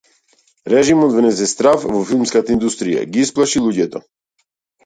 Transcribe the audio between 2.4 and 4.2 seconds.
индустрија, ги исплаши луѓето.